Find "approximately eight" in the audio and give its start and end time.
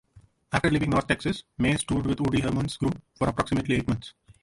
3.29-3.87